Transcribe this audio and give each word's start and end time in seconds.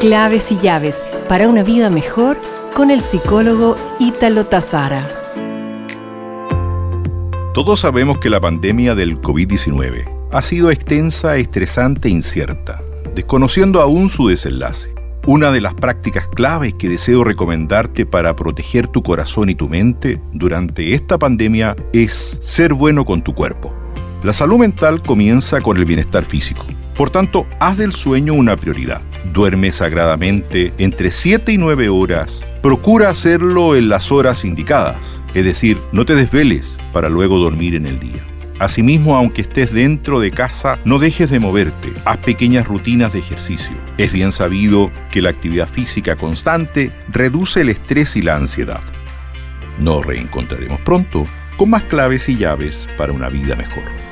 Claves 0.00 0.50
y 0.50 0.56
llaves 0.56 1.04
para 1.28 1.46
una 1.46 1.62
vida 1.62 1.90
mejor 1.90 2.40
con 2.74 2.90
el 2.90 3.02
psicólogo 3.02 3.76
Ítalo 3.98 4.46
Tazara. 4.46 5.06
Todos 7.52 7.80
sabemos 7.80 8.16
que 8.16 8.30
la 8.30 8.40
pandemia 8.40 8.94
del 8.94 9.20
COVID-19 9.20 10.30
ha 10.32 10.42
sido 10.42 10.70
extensa, 10.70 11.36
estresante 11.36 12.08
e 12.08 12.12
incierta, 12.12 12.80
desconociendo 13.14 13.82
aún 13.82 14.08
su 14.08 14.28
desenlace. 14.28 14.94
Una 15.26 15.50
de 15.50 15.60
las 15.60 15.74
prácticas 15.74 16.26
claves 16.28 16.72
que 16.72 16.88
deseo 16.88 17.22
recomendarte 17.22 18.06
para 18.06 18.34
proteger 18.34 18.88
tu 18.88 19.02
corazón 19.02 19.50
y 19.50 19.54
tu 19.54 19.68
mente 19.68 20.18
durante 20.32 20.94
esta 20.94 21.18
pandemia 21.18 21.76
es 21.92 22.38
ser 22.40 22.72
bueno 22.72 23.04
con 23.04 23.20
tu 23.22 23.34
cuerpo. 23.34 23.74
La 24.22 24.32
salud 24.32 24.56
mental 24.56 25.02
comienza 25.02 25.60
con 25.60 25.76
el 25.76 25.84
bienestar 25.84 26.24
físico. 26.24 26.64
Por 27.00 27.08
tanto, 27.08 27.46
haz 27.60 27.78
del 27.78 27.92
sueño 27.92 28.34
una 28.34 28.58
prioridad. 28.58 29.00
Duerme 29.32 29.72
sagradamente 29.72 30.74
entre 30.76 31.10
7 31.10 31.50
y 31.50 31.56
9 31.56 31.88
horas. 31.88 32.44
Procura 32.60 33.08
hacerlo 33.08 33.74
en 33.74 33.88
las 33.88 34.12
horas 34.12 34.44
indicadas, 34.44 35.00
es 35.32 35.46
decir, 35.46 35.78
no 35.92 36.04
te 36.04 36.14
desveles 36.14 36.76
para 36.92 37.08
luego 37.08 37.38
dormir 37.38 37.74
en 37.74 37.86
el 37.86 37.98
día. 37.98 38.22
Asimismo, 38.58 39.16
aunque 39.16 39.40
estés 39.40 39.72
dentro 39.72 40.20
de 40.20 40.30
casa, 40.30 40.78
no 40.84 40.98
dejes 40.98 41.30
de 41.30 41.40
moverte. 41.40 41.90
Haz 42.04 42.18
pequeñas 42.18 42.68
rutinas 42.68 43.14
de 43.14 43.20
ejercicio. 43.20 43.78
Es 43.96 44.12
bien 44.12 44.30
sabido 44.30 44.90
que 45.10 45.22
la 45.22 45.30
actividad 45.30 45.70
física 45.70 46.16
constante 46.16 46.92
reduce 47.08 47.62
el 47.62 47.70
estrés 47.70 48.14
y 48.14 48.20
la 48.20 48.36
ansiedad. 48.36 48.82
Nos 49.78 50.04
reencontraremos 50.04 50.78
pronto 50.80 51.26
con 51.56 51.70
más 51.70 51.84
claves 51.84 52.28
y 52.28 52.36
llaves 52.36 52.86
para 52.98 53.14
una 53.14 53.30
vida 53.30 53.56
mejor. 53.56 54.09